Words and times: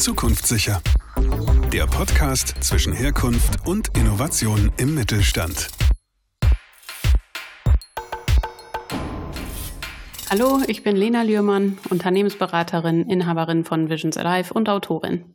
Zukunftssicher. 0.00 0.80
Der 1.74 1.86
Podcast 1.86 2.54
zwischen 2.64 2.94
Herkunft 2.94 3.66
und 3.66 3.94
Innovation 3.98 4.72
im 4.78 4.94
Mittelstand. 4.94 5.68
Hallo, 10.30 10.62
ich 10.66 10.82
bin 10.82 10.96
Lena 10.96 11.20
Lührmann, 11.20 11.76
Unternehmensberaterin, 11.90 13.10
Inhaberin 13.10 13.66
von 13.66 13.90
Visions 13.90 14.16
Alive 14.16 14.54
und 14.54 14.70
Autorin. 14.70 15.34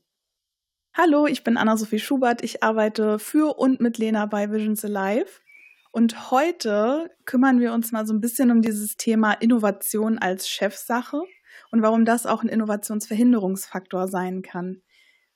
Hallo, 0.95 1.27
ich 1.27 1.43
bin 1.43 1.57
Anna-Sophie 1.57 2.00
Schubert. 2.00 2.43
Ich 2.43 2.63
arbeite 2.63 3.20
für 3.20 3.59
und 3.59 3.82
mit 3.82 4.00
Lena 4.00 4.25
bei 4.25 4.52
Visions 4.52 4.84
Alive. 4.84 5.29
Und 5.91 6.32
heute 6.32 7.11
kümmern 7.25 7.59
wir 7.59 7.71
uns 7.71 7.91
mal 7.91 8.07
so 8.07 8.16
ein 8.16 8.20
bisschen 8.20 8.50
um 8.50 8.63
dieses 8.63 8.97
Thema 8.97 9.34
Innovation 9.34 10.18
als 10.18 10.50
Chefsache 10.50 11.21
und 11.71 11.82
warum 11.82 12.05
das 12.05 12.25
auch 12.25 12.43
ein 12.43 12.50
Innovationsverhinderungsfaktor 12.50 14.07
sein 14.07 14.41
kann. 14.41 14.81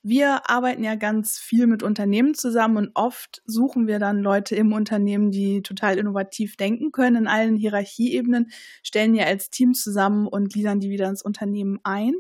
Wir 0.02 0.49
arbeiten 0.49 0.84
ja 0.84 0.95
ganz 0.95 1.38
viel 1.38 1.67
mit 1.67 1.84
Unternehmen 1.84 2.34
zusammen 2.34 2.77
und 2.77 2.91
oft 2.94 3.41
suchen 3.45 3.86
wir 3.86 3.99
dann 3.99 4.20
Leute 4.20 4.55
im 4.55 4.72
Unternehmen, 4.72 5.30
die 5.30 5.62
total 5.62 5.98
innovativ 5.98 6.55
denken 6.55 6.94
können 6.94 7.17
in 7.17 7.27
allen 7.27 7.58
Hierarchieebenen, 7.58 8.50
stellen 8.81 9.13
ja 9.13 9.26
als 9.26 9.50
Team 9.50 9.73
zusammen 9.73 10.26
und 10.26 10.53
gliedern 10.53 10.80
die 10.80 10.89
wieder 10.89 11.09
ins 11.09 11.22
Unternehmen 11.22 11.80
ein. 11.84 12.13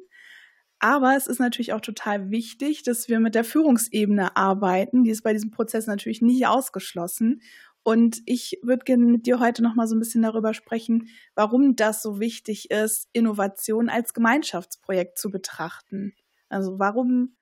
Aber 0.79 1.15
es 1.15 1.27
ist 1.27 1.39
natürlich 1.39 1.73
auch 1.73 1.81
total 1.81 2.31
wichtig, 2.31 2.83
dass 2.83 3.09
wir 3.09 3.19
mit 3.19 3.35
der 3.35 3.43
Führungsebene 3.43 4.35
arbeiten. 4.37 5.03
Die 5.03 5.09
ist 5.11 5.23
bei 5.23 5.33
diesem 5.33 5.51
Prozess 5.51 5.87
natürlich 5.87 6.21
nicht 6.21 6.47
ausgeschlossen. 6.47 7.41
Und 7.89 8.21
ich 8.27 8.59
würde 8.61 8.83
gerne 8.83 9.03
mit 9.03 9.25
dir 9.25 9.39
heute 9.39 9.63
noch 9.63 9.73
mal 9.73 9.87
so 9.87 9.95
ein 9.95 9.99
bisschen 9.99 10.21
darüber 10.21 10.53
sprechen, 10.53 11.09
warum 11.33 11.75
das 11.75 12.03
so 12.03 12.19
wichtig 12.19 12.69
ist, 12.69 13.09
Innovation 13.13 13.89
als 13.89 14.13
Gemeinschaftsprojekt 14.13 15.17
zu 15.17 15.31
betrachten. 15.31 16.13
Also 16.49 16.77
warum, 16.77 17.35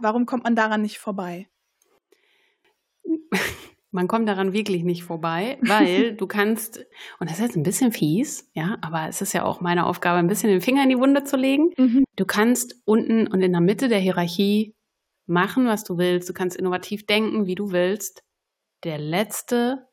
warum 0.00 0.24
kommt 0.24 0.44
man 0.44 0.54
daran 0.54 0.82
nicht 0.82 0.98
vorbei? 0.98 1.48
Man 3.90 4.06
kommt 4.06 4.28
daran 4.28 4.52
wirklich 4.52 4.84
nicht 4.84 5.02
vorbei, 5.02 5.58
weil 5.62 6.14
du 6.14 6.26
kannst, 6.26 6.86
und 7.18 7.30
das 7.30 7.38
ist 7.38 7.46
jetzt 7.46 7.56
ein 7.56 7.62
bisschen 7.62 7.90
fies, 7.90 8.50
ja, 8.52 8.76
aber 8.82 9.08
es 9.08 9.22
ist 9.22 9.32
ja 9.32 9.44
auch 9.44 9.62
meine 9.62 9.86
Aufgabe, 9.86 10.18
ein 10.18 10.26
bisschen 10.26 10.50
den 10.50 10.60
Finger 10.60 10.82
in 10.82 10.90
die 10.90 10.98
Wunde 10.98 11.24
zu 11.24 11.38
legen. 11.38 11.70
Mhm. 11.78 12.04
Du 12.14 12.26
kannst 12.26 12.82
unten 12.84 13.26
und 13.26 13.40
in 13.40 13.50
der 13.50 13.62
Mitte 13.62 13.88
der 13.88 13.98
Hierarchie 13.98 14.76
machen, 15.26 15.66
was 15.66 15.84
du 15.84 15.96
willst. 15.96 16.28
Du 16.28 16.34
kannst 16.34 16.54
innovativ 16.54 17.06
denken, 17.06 17.46
wie 17.46 17.54
du 17.54 17.72
willst 17.72 18.22
der 18.84 18.98
letzte 18.98 19.87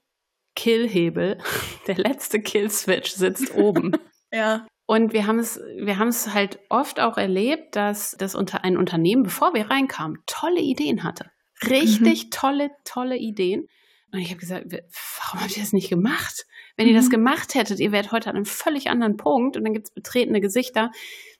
Killhebel, 0.55 1.37
der 1.87 1.95
letzte 1.95 2.41
Killswitch 2.41 3.11
sitzt 3.11 3.53
oben. 3.55 3.93
ja. 4.31 4.65
Und 4.87 5.13
wir 5.13 5.25
haben 5.25 5.39
es, 5.39 5.59
wir 5.77 5.97
haben 5.97 6.09
es 6.09 6.33
halt 6.33 6.59
oft 6.69 6.99
auch 6.99 7.17
erlebt, 7.17 7.75
dass 7.75 8.15
das 8.19 8.35
unter 8.35 8.63
ein 8.63 8.77
Unternehmen, 8.77 9.23
bevor 9.23 9.53
wir 9.53 9.69
reinkamen, 9.69 10.19
tolle 10.27 10.61
Ideen 10.61 11.03
hatte. 11.03 11.31
Richtig 11.67 12.25
mhm. 12.25 12.29
tolle, 12.31 12.71
tolle 12.83 13.17
Ideen. 13.17 13.67
Und 14.11 14.19
ich 14.19 14.29
habe 14.29 14.39
gesagt, 14.39 14.65
warum 14.71 15.41
habt 15.41 15.57
ihr 15.57 15.63
das 15.63 15.73
nicht 15.73 15.89
gemacht? 15.89 16.45
Wenn 16.77 16.85
mhm. 16.85 16.93
ihr 16.93 16.97
das 16.97 17.07
mhm. 17.07 17.11
gemacht 17.11 17.55
hättet, 17.55 17.79
ihr 17.79 17.91
wärt 17.91 18.11
heute 18.11 18.29
an 18.29 18.35
einem 18.35 18.45
völlig 18.45 18.89
anderen 18.89 19.17
Punkt 19.17 19.57
und 19.57 19.63
dann 19.63 19.73
gibt 19.73 19.87
es 19.87 19.93
betretene 19.93 20.39
Gesichter. 20.39 20.91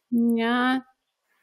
Ja, 0.09 0.83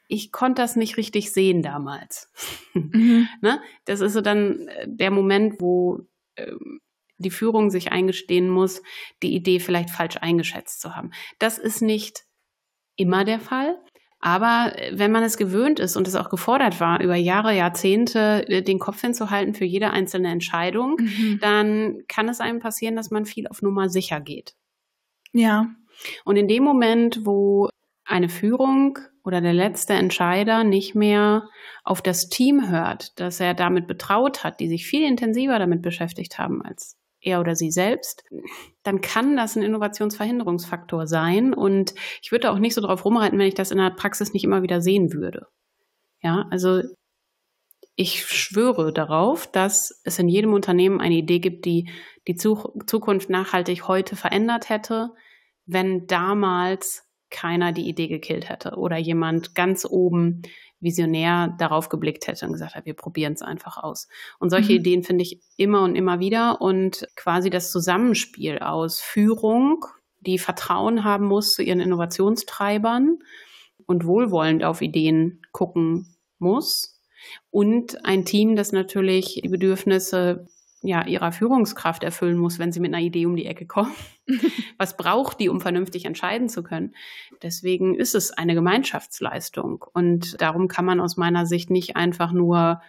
ich 0.07 0.31
konnte 0.31 0.61
das 0.61 0.75
nicht 0.75 0.97
richtig 0.97 1.31
sehen 1.31 1.61
damals. 1.61 2.31
Mhm. 2.75 3.27
ne? 3.41 3.61
Das 3.85 4.01
ist 4.01 4.13
so 4.13 4.21
dann 4.21 4.67
äh, 4.67 4.87
der 4.87 5.11
Moment, 5.11 5.61
wo 5.61 5.99
ähm, 6.37 6.81
die 7.23 7.31
Führung 7.31 7.71
sich 7.71 7.91
eingestehen 7.91 8.49
muss, 8.49 8.81
die 9.21 9.33
Idee 9.33 9.59
vielleicht 9.59 9.89
falsch 9.89 10.17
eingeschätzt 10.17 10.81
zu 10.81 10.95
haben. 10.95 11.11
Das 11.39 11.57
ist 11.57 11.81
nicht 11.81 12.23
immer 12.95 13.25
der 13.25 13.39
Fall. 13.39 13.77
Aber 14.25 14.71
äh, 14.77 14.97
wenn 14.97 15.11
man 15.11 15.21
es 15.23 15.35
gewöhnt 15.35 15.79
ist 15.79 15.97
und 15.97 16.07
es 16.07 16.15
auch 16.15 16.29
gefordert 16.29 16.79
war, 16.79 17.01
über 17.01 17.15
Jahre, 17.15 17.53
Jahrzehnte 17.53 18.47
äh, 18.47 18.61
den 18.61 18.79
Kopf 18.79 19.01
hinzuhalten 19.01 19.53
für 19.53 19.65
jede 19.65 19.91
einzelne 19.91 20.31
Entscheidung, 20.31 20.95
mhm. 20.97 21.39
dann 21.41 22.03
kann 22.07 22.29
es 22.29 22.39
einem 22.39 22.59
passieren, 22.59 22.95
dass 22.95 23.11
man 23.11 23.25
viel 23.25 23.47
auf 23.47 23.61
Nummer 23.61 23.89
sicher 23.89 24.21
geht. 24.21 24.55
Ja. 25.33 25.67
Und 26.23 26.37
in 26.37 26.47
dem 26.47 26.63
Moment, 26.63 27.25
wo 27.25 27.69
eine 28.05 28.29
Führung 28.29 28.97
oder 29.25 29.41
der 29.41 29.53
letzte 29.53 29.93
Entscheider 29.93 30.63
nicht 30.63 30.95
mehr 30.95 31.49
auf 31.83 32.01
das 32.01 32.29
Team 32.29 32.69
hört, 32.69 33.19
das 33.19 33.41
er 33.41 33.53
damit 33.53 33.87
betraut 33.87 34.45
hat, 34.45 34.61
die 34.61 34.69
sich 34.69 34.85
viel 34.85 35.05
intensiver 35.05 35.59
damit 35.59 35.81
beschäftigt 35.81 36.37
haben 36.39 36.61
als 36.61 36.97
er 37.23 37.39
oder 37.39 37.55
sie 37.55 37.71
selbst, 37.71 38.23
dann 38.83 39.01
kann 39.01 39.35
das 39.35 39.55
ein 39.55 39.63
Innovationsverhinderungsfaktor 39.63 41.07
sein. 41.07 41.53
Und 41.53 41.95
ich 42.21 42.31
würde 42.31 42.51
auch 42.51 42.59
nicht 42.59 42.75
so 42.75 42.81
drauf 42.81 43.05
rumreiten, 43.05 43.39
wenn 43.39 43.47
ich 43.47 43.53
das 43.53 43.71
in 43.71 43.77
der 43.77 43.91
Praxis 43.91 44.33
nicht 44.33 44.43
immer 44.43 44.61
wieder 44.61 44.81
sehen 44.81 45.13
würde. 45.13 45.47
Ja, 46.21 46.45
also 46.51 46.81
ich 47.95 48.25
schwöre 48.25 48.91
darauf, 48.91 49.51
dass 49.51 50.01
es 50.03 50.17
in 50.17 50.27
jedem 50.27 50.53
Unternehmen 50.53 50.99
eine 50.99 51.15
Idee 51.15 51.39
gibt, 51.39 51.65
die 51.65 51.89
die 52.27 52.35
Zukunft 52.35 53.29
nachhaltig 53.29 53.87
heute 53.87 54.15
verändert 54.15 54.69
hätte, 54.69 55.11
wenn 55.65 56.07
damals 56.07 57.02
keiner 57.33 57.73
die 57.73 57.89
Idee 57.89 58.07
gekillt 58.07 58.47
hätte 58.47 58.77
oder 58.77 58.97
jemand 58.97 59.55
ganz 59.55 59.85
oben 59.85 60.43
visionär 60.79 61.55
darauf 61.57 61.89
geblickt 61.89 62.27
hätte 62.27 62.45
und 62.45 62.53
gesagt 62.53 62.75
hat, 62.75 62.85
wir 62.85 62.93
probieren 62.93 63.33
es 63.33 63.41
einfach 63.41 63.77
aus. 63.77 64.07
Und 64.39 64.49
solche 64.49 64.73
mhm. 64.73 64.79
Ideen 64.79 65.03
finde 65.03 65.23
ich 65.23 65.41
immer 65.57 65.83
und 65.83 65.95
immer 65.95 66.19
wieder 66.19 66.61
und 66.61 67.07
quasi 67.15 67.49
das 67.49 67.71
Zusammenspiel 67.71 68.59
aus 68.59 68.99
Führung, 68.99 69.85
die 70.21 70.37
Vertrauen 70.37 71.03
haben 71.03 71.25
muss 71.25 71.53
zu 71.53 71.63
ihren 71.63 71.79
Innovationstreibern 71.79 73.19
und 73.85 74.05
wohlwollend 74.05 74.63
auf 74.63 74.81
Ideen 74.81 75.41
gucken 75.51 76.15
muss 76.37 77.01
und 77.49 78.05
ein 78.05 78.25
Team, 78.25 78.55
das 78.55 78.71
natürlich 78.71 79.39
die 79.43 79.49
Bedürfnisse 79.49 80.47
ja, 80.83 81.07
ihrer 81.07 81.31
Führungskraft 81.31 82.03
erfüllen 82.03 82.37
muss, 82.37 82.59
wenn 82.59 82.73
sie 82.73 82.81
mit 82.81 82.93
einer 82.93 83.03
Idee 83.03 83.25
um 83.25 83.37
die 83.37 83.45
Ecke 83.45 83.65
kommen. 83.65 83.93
Was 84.77 84.97
braucht 84.97 85.39
die, 85.39 85.47
um 85.47 85.61
vernünftig 85.61 86.03
entscheiden 86.03 86.49
zu 86.49 86.61
können? 86.61 86.93
Deswegen 87.41 87.95
ist 87.95 88.15
es 88.15 88.31
eine 88.31 88.53
Gemeinschaftsleistung. 88.53 89.85
Und 89.93 90.41
darum 90.41 90.67
kann 90.67 90.83
man 90.83 90.99
aus 90.99 91.15
meiner 91.15 91.45
Sicht 91.45 91.69
nicht 91.69 91.95
einfach 91.95 92.33
nur 92.33 92.81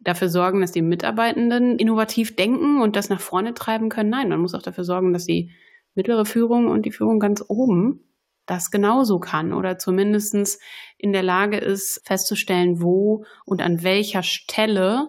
dafür 0.00 0.30
sorgen, 0.30 0.62
dass 0.62 0.72
die 0.72 0.82
Mitarbeitenden 0.82 1.78
innovativ 1.78 2.34
denken 2.36 2.80
und 2.80 2.96
das 2.96 3.10
nach 3.10 3.20
vorne 3.20 3.52
treiben 3.52 3.90
können. 3.90 4.10
Nein, 4.10 4.30
man 4.30 4.40
muss 4.40 4.54
auch 4.54 4.62
dafür 4.62 4.84
sorgen, 4.84 5.12
dass 5.12 5.26
die 5.26 5.50
mittlere 5.94 6.24
Führung 6.24 6.68
und 6.68 6.86
die 6.86 6.92
Führung 6.92 7.20
ganz 7.20 7.44
oben 7.46 8.00
das 8.46 8.70
genauso 8.70 9.18
kann 9.18 9.52
oder 9.52 9.76
zumindest 9.76 10.60
in 10.96 11.12
der 11.12 11.24
Lage 11.24 11.58
ist, 11.58 12.00
festzustellen, 12.04 12.80
wo 12.80 13.24
und 13.44 13.60
an 13.60 13.82
welcher 13.82 14.22
Stelle 14.22 15.08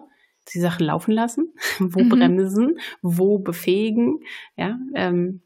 die 0.54 0.60
Sachen 0.60 0.86
laufen 0.86 1.12
lassen, 1.12 1.52
wo 1.78 2.00
mhm. 2.00 2.08
bremsen, 2.08 2.78
wo 3.02 3.38
befähigen, 3.38 4.20
ja, 4.56 4.78
ähm, 4.94 5.42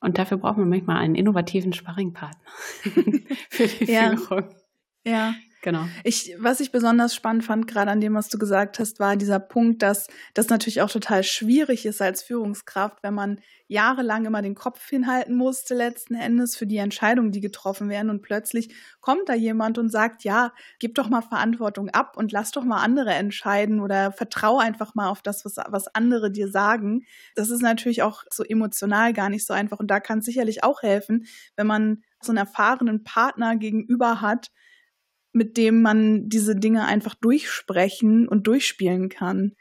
und 0.00 0.18
dafür 0.18 0.36
braucht 0.36 0.58
man 0.58 0.68
manchmal 0.68 0.98
einen 0.98 1.14
innovativen 1.14 1.72
Sparringpartner 1.72 2.44
für 3.50 3.66
die 3.66 3.90
ja. 3.90 4.16
Führung. 4.16 4.54
Ja. 5.04 5.34
Genau. 5.62 5.88
Ich, 6.04 6.34
was 6.38 6.60
ich 6.60 6.70
besonders 6.70 7.14
spannend 7.14 7.44
fand, 7.44 7.66
gerade 7.66 7.90
an 7.90 8.00
dem, 8.00 8.14
was 8.14 8.28
du 8.28 8.38
gesagt 8.38 8.78
hast, 8.78 9.00
war 9.00 9.16
dieser 9.16 9.40
Punkt, 9.40 9.82
dass 9.82 10.06
das 10.34 10.48
natürlich 10.48 10.80
auch 10.80 10.90
total 10.90 11.24
schwierig 11.24 11.86
ist 11.86 12.00
als 12.00 12.22
Führungskraft, 12.22 13.02
wenn 13.02 13.14
man 13.14 13.40
jahrelang 13.66 14.26
immer 14.26 14.42
den 14.42 14.54
Kopf 14.54 14.88
hinhalten 14.88 15.34
musste, 15.34 15.74
letzten 15.74 16.14
Endes 16.14 16.56
für 16.56 16.66
die 16.66 16.76
Entscheidungen, 16.76 17.32
die 17.32 17.40
getroffen 17.40 17.88
werden. 17.88 18.10
Und 18.10 18.22
plötzlich 18.22 18.74
kommt 19.00 19.28
da 19.28 19.34
jemand 19.34 19.78
und 19.78 19.90
sagt, 19.90 20.22
ja, 20.22 20.52
gib 20.78 20.94
doch 20.94 21.08
mal 21.08 21.22
Verantwortung 21.22 21.88
ab 21.90 22.16
und 22.16 22.30
lass 22.30 22.52
doch 22.52 22.62
mal 22.62 22.82
andere 22.82 23.14
entscheiden 23.14 23.80
oder 23.80 24.12
vertrau 24.12 24.58
einfach 24.58 24.94
mal 24.94 25.08
auf 25.08 25.20
das, 25.22 25.44
was, 25.44 25.56
was 25.68 25.88
andere 25.88 26.30
dir 26.30 26.48
sagen. 26.48 27.06
Das 27.34 27.50
ist 27.50 27.62
natürlich 27.62 28.02
auch 28.02 28.22
so 28.30 28.44
emotional 28.44 29.12
gar 29.12 29.30
nicht 29.30 29.46
so 29.46 29.52
einfach. 29.52 29.80
Und 29.80 29.90
da 29.90 29.98
kann 29.98 30.20
es 30.20 30.26
sicherlich 30.26 30.62
auch 30.62 30.82
helfen, 30.82 31.26
wenn 31.56 31.66
man 31.66 32.02
so 32.20 32.30
einen 32.30 32.38
erfahrenen 32.38 33.02
Partner 33.02 33.56
gegenüber 33.56 34.20
hat, 34.20 34.50
mit 35.36 35.58
dem 35.58 35.82
man 35.82 36.30
diese 36.30 36.56
Dinge 36.56 36.86
einfach 36.86 37.14
durchsprechen 37.14 38.26
und 38.26 38.46
durchspielen 38.46 39.10
kann. 39.10 39.52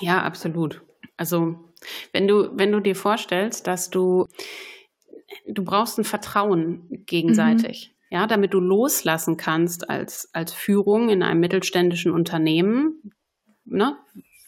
Ja, 0.00 0.22
absolut. 0.22 0.82
Also, 1.16 1.56
wenn 2.12 2.28
du, 2.28 2.50
wenn 2.58 2.72
du 2.72 2.80
dir 2.80 2.94
vorstellst, 2.94 3.66
dass 3.66 3.88
du, 3.88 4.26
du 5.48 5.64
brauchst 5.64 5.98
ein 5.98 6.04
Vertrauen 6.04 7.04
gegenseitig. 7.06 7.88
Mhm. 7.88 8.14
Ja, 8.14 8.26
damit 8.26 8.52
du 8.52 8.60
loslassen 8.60 9.38
kannst 9.38 9.88
als, 9.88 10.28
als 10.34 10.52
Führung 10.52 11.08
in 11.08 11.22
einem 11.22 11.40
mittelständischen 11.40 12.12
Unternehmen, 12.12 13.14
ne, 13.64 13.96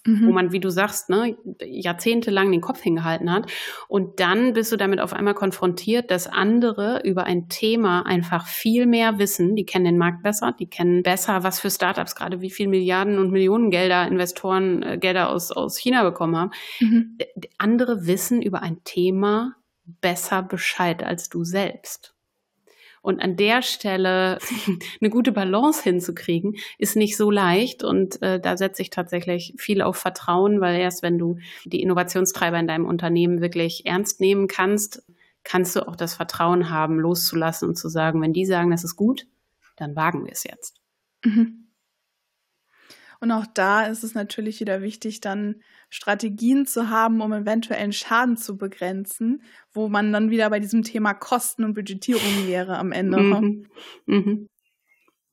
mhm. 0.07 0.27
wo 0.27 0.33
man, 0.33 0.53
wie 0.53 0.61
du 0.61 0.71
sagst, 0.71 1.11
ne, 1.11 1.37
jahrzehntelang 1.63 2.51
den 2.51 2.61
Kopf 2.61 2.81
hingehalten 2.81 3.33
hat. 3.33 3.51
Und 3.89 4.21
dann 4.21 4.53
bist 4.53 4.73
du 4.73 4.77
damit 4.77 5.01
auf 5.01 5.13
einmal 5.13 5.35
konfrontiert, 5.35 6.11
dass 6.11 6.27
andere 6.27 7.03
über 7.05 7.25
ein 7.25 7.49
Thema 7.49 8.03
einfach 8.07 8.47
viel 8.47 8.87
mehr 8.87 9.19
wissen. 9.19 9.57
Die 9.57 9.67
kennen 9.67 9.85
den 9.85 9.99
Markt 9.99 10.23
besser, 10.23 10.55
die 10.59 10.69
kennen 10.69 11.03
besser, 11.03 11.43
was 11.43 11.61
für 11.61 11.71
Startups 11.71 12.15
gerade 12.15 12.41
wie 12.41 12.51
viel 12.51 12.69
Milliarden 12.69 13.19
und 13.19 13.31
Millionen 13.31 13.71
Gelder 13.71 14.07
Investoren 14.07 14.83
äh, 14.83 14.99
Gelder 14.99 15.31
aus, 15.31 15.51
aus 15.51 15.79
China 15.79 16.05
bekommen 16.05 16.37
haben. 16.37 16.51
Mhm. 16.81 17.19
Andere 17.59 18.07
wissen 18.07 18.43
über 18.43 18.63
ein 18.63 18.83
Thema 18.85 19.57
besser 20.01 20.43
Bescheid 20.43 21.03
als 21.03 21.29
du 21.29 21.45
selbst. 21.45 22.14
Und 23.05 23.21
an 23.21 23.37
der 23.37 23.61
Stelle 23.61 24.39
eine 25.01 25.11
gute 25.11 25.31
Balance 25.31 25.83
hinzukriegen, 25.83 26.57
ist 26.79 26.97
nicht 26.97 27.19
so 27.19 27.31
leicht. 27.31 27.85
Und 27.85 28.23
äh, 28.23 28.41
da 28.41 28.57
setze 28.57 28.81
ich 28.81 28.89
tatsächlich 28.89 29.53
viel 29.59 29.83
auf 29.83 29.99
Vertrauen, 29.99 30.63
weil 30.63 30.81
erst 30.81 31.03
wenn 31.03 31.19
du 31.19 31.37
die 31.67 31.83
Innovationstreiber 31.83 32.59
in 32.59 32.67
deinem 32.67 32.87
Unternehmen 32.87 33.43
wirklich 33.43 33.85
ernst 33.85 34.21
nehmen 34.21 34.49
kannst, 34.49 35.05
kannst 35.43 35.77
du 35.77 35.87
auch 35.87 35.97
das 35.97 36.15
Vertrauen 36.15 36.71
haben, 36.71 36.99
loszulassen 36.99 37.69
und 37.69 37.75
zu 37.75 37.91
sagen, 37.91 38.23
wenn 38.23 38.33
die 38.33 38.47
sagen, 38.47 38.71
das 38.71 38.85
ist 38.85 38.97
gut, 38.97 39.27
dann 39.77 39.95
wagen 39.95 40.25
wir 40.25 40.33
es 40.33 40.45
jetzt. 40.45 40.81
Mhm. 41.27 41.64
Und 43.25 43.33
auch 43.33 43.47
da 43.47 43.87
ist 43.87 44.05
es 44.05 44.15
natürlich 44.15 44.61
wieder 44.61 44.83
wichtig, 44.83 45.23
dann 45.23 45.63
Strategien 45.89 46.67
zu 46.67 46.91
haben, 46.91 47.23
um 47.23 47.33
eventuellen 47.33 47.95
Schaden 47.95 48.37
zu 48.37 48.59
begrenzen, 48.59 49.43
wo 49.73 49.89
man 49.89 50.13
dann 50.13 50.29
wieder 50.29 50.51
bei 50.51 50.61
diesem 50.61 50.83
Thema 50.83 51.15
Kosten 51.15 51.65
und 51.65 51.73
Budgetierung 51.73 52.47
wäre 52.47 52.77
am 52.77 52.93
Ende. 52.93 53.19
Mhm. 53.21 53.67
Mhm. 54.05 54.47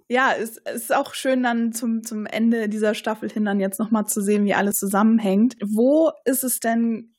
Ja, 0.07 0.31
es, 0.39 0.55
es 0.63 0.83
ist 0.83 0.95
auch 0.95 1.13
schön 1.13 1.43
dann 1.43 1.73
zum, 1.73 2.01
zum 2.01 2.25
Ende 2.25 2.69
dieser 2.69 2.93
Staffel 2.93 3.29
hin 3.29 3.43
dann 3.43 3.59
jetzt 3.59 3.77
nochmal 3.77 4.05
zu 4.05 4.21
sehen, 4.21 4.45
wie 4.45 4.53
alles 4.53 4.75
zusammenhängt. 4.75 5.57
Wo 5.61 6.11
ist 6.23 6.45
es 6.45 6.61
denn 6.61 7.10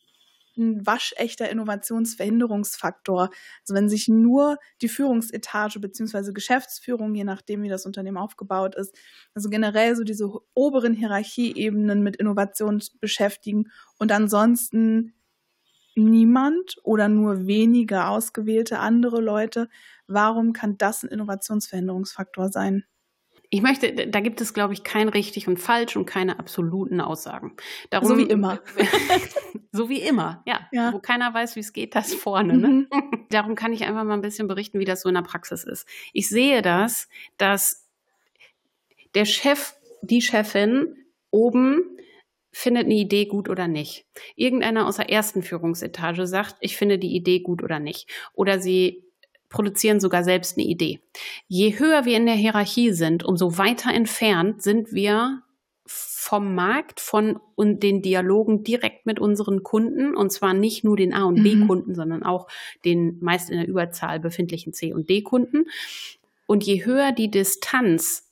ein 0.56 0.86
waschechter 0.86 1.48
Innovationsverhinderungsfaktor. 1.50 3.30
Also 3.62 3.74
wenn 3.74 3.88
sich 3.88 4.08
nur 4.08 4.58
die 4.80 4.88
Führungsetage 4.88 5.80
beziehungsweise 5.80 6.32
Geschäftsführung, 6.32 7.14
je 7.14 7.24
nachdem 7.24 7.62
wie 7.62 7.68
das 7.68 7.86
Unternehmen 7.86 8.18
aufgebaut 8.18 8.74
ist, 8.74 8.94
also 9.34 9.48
generell 9.48 9.96
so 9.96 10.04
diese 10.04 10.30
oberen 10.54 10.94
Hierarchieebenen 10.94 12.02
mit 12.02 12.16
Innovation 12.16 12.82
beschäftigen 13.00 13.70
und 13.98 14.12
ansonsten 14.12 15.14
niemand 15.94 16.78
oder 16.84 17.08
nur 17.08 17.46
wenige 17.46 18.06
ausgewählte 18.06 18.78
andere 18.78 19.20
Leute, 19.20 19.68
warum 20.06 20.52
kann 20.52 20.78
das 20.78 21.02
ein 21.02 21.08
Innovationsverhinderungsfaktor 21.10 22.50
sein? 22.50 22.84
Ich 23.54 23.60
möchte, 23.60 24.08
da 24.08 24.20
gibt 24.20 24.40
es, 24.40 24.54
glaube 24.54 24.72
ich, 24.72 24.82
kein 24.82 25.10
richtig 25.10 25.46
und 25.46 25.58
falsch 25.58 25.94
und 25.94 26.06
keine 26.06 26.38
absoluten 26.38 27.02
Aussagen. 27.02 27.52
Darum, 27.90 28.08
so 28.08 28.16
wie 28.16 28.22
immer. 28.22 28.62
so 29.72 29.90
wie 29.90 30.00
immer, 30.00 30.42
ja. 30.46 30.60
ja. 30.72 30.90
Wo 30.94 31.00
keiner 31.00 31.34
weiß, 31.34 31.54
wie 31.56 31.60
es 31.60 31.74
geht, 31.74 31.94
das 31.94 32.14
vorne. 32.14 32.56
Ne? 32.56 32.68
Mhm. 32.68 32.88
Darum 33.28 33.54
kann 33.54 33.74
ich 33.74 33.84
einfach 33.84 34.04
mal 34.04 34.14
ein 34.14 34.22
bisschen 34.22 34.48
berichten, 34.48 34.78
wie 34.78 34.86
das 34.86 35.02
so 35.02 35.10
in 35.10 35.16
der 35.16 35.22
Praxis 35.22 35.64
ist. 35.64 35.86
Ich 36.14 36.30
sehe 36.30 36.62
das, 36.62 37.10
dass 37.36 37.86
der 39.14 39.26
Chef, 39.26 39.74
die 40.00 40.22
Chefin 40.22 40.96
oben 41.30 41.82
findet 42.52 42.86
eine 42.86 42.94
Idee 42.94 43.26
gut 43.26 43.50
oder 43.50 43.68
nicht. 43.68 44.06
Irgendeiner 44.34 44.86
aus 44.86 44.96
der 44.96 45.10
ersten 45.10 45.42
Führungsetage 45.42 46.26
sagt, 46.26 46.56
ich 46.60 46.78
finde 46.78 46.98
die 46.98 47.14
Idee 47.14 47.40
gut 47.40 47.62
oder 47.62 47.80
nicht. 47.80 48.08
Oder 48.32 48.60
sie 48.60 49.04
produzieren 49.52 50.00
sogar 50.00 50.24
selbst 50.24 50.56
eine 50.56 50.66
Idee. 50.66 51.00
Je 51.46 51.78
höher 51.78 52.04
wir 52.04 52.16
in 52.16 52.26
der 52.26 52.34
Hierarchie 52.34 52.92
sind, 52.92 53.24
umso 53.24 53.58
weiter 53.58 53.92
entfernt 53.92 54.62
sind 54.62 54.92
wir 54.92 55.42
vom 55.84 56.54
Markt, 56.54 57.00
von 57.00 57.40
und 57.54 57.82
den 57.82 58.00
Dialogen 58.00 58.64
direkt 58.64 59.06
mit 59.06 59.20
unseren 59.20 59.62
Kunden 59.62 60.16
und 60.16 60.30
zwar 60.30 60.54
nicht 60.54 60.84
nur 60.84 60.96
den 60.96 61.12
A 61.12 61.24
und 61.24 61.42
B 61.42 61.56
mhm. 61.56 61.66
Kunden, 61.66 61.94
sondern 61.94 62.22
auch 62.22 62.48
den 62.84 63.18
meist 63.20 63.50
in 63.50 63.58
der 63.58 63.68
Überzahl 63.68 64.20
befindlichen 64.20 64.72
C 64.72 64.92
und 64.92 65.10
D 65.10 65.22
Kunden. 65.22 65.66
Und 66.46 66.64
je 66.64 66.84
höher 66.84 67.12
die 67.12 67.30
Distanz, 67.30 68.30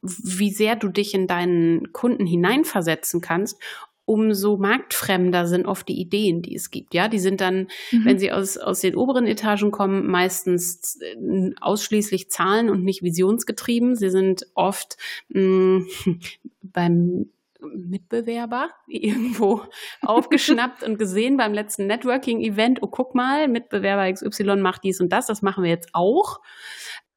wie 0.00 0.50
sehr 0.50 0.76
du 0.76 0.88
dich 0.88 1.14
in 1.14 1.26
deinen 1.26 1.92
Kunden 1.92 2.26
hineinversetzen 2.26 3.20
kannst, 3.20 3.60
umso 4.06 4.56
marktfremder 4.56 5.46
sind 5.46 5.66
oft 5.66 5.88
die 5.88 5.98
Ideen, 6.00 6.42
die 6.42 6.54
es 6.54 6.70
gibt. 6.70 6.94
Ja, 6.94 7.08
die 7.08 7.18
sind 7.18 7.40
dann, 7.40 7.68
mhm. 7.90 8.04
wenn 8.04 8.18
sie 8.18 8.32
aus, 8.32 8.58
aus 8.58 8.80
den 8.80 8.96
oberen 8.96 9.26
Etagen 9.26 9.70
kommen, 9.70 10.06
meistens 10.06 10.98
äh, 11.00 11.52
ausschließlich 11.60 12.30
Zahlen 12.30 12.68
und 12.68 12.84
nicht 12.84 13.02
visionsgetrieben. 13.02 13.96
Sie 13.96 14.10
sind 14.10 14.46
oft 14.54 14.96
mh, 15.28 15.40
mm, 15.40 16.20
beim 16.62 17.26
Mitbewerber 17.72 18.70
irgendwo 18.86 19.62
aufgeschnappt 20.02 20.82
und 20.82 20.98
gesehen 20.98 21.36
beim 21.36 21.54
letzten 21.54 21.86
Networking-Event. 21.86 22.82
Oh, 22.82 22.88
guck 22.88 23.14
mal, 23.14 23.48
Mitbewerber 23.48 24.12
XY 24.12 24.56
macht 24.56 24.84
dies 24.84 25.00
und 25.00 25.10
das, 25.12 25.26
das 25.26 25.42
machen 25.42 25.64
wir 25.64 25.70
jetzt 25.70 25.90
auch. 25.92 26.40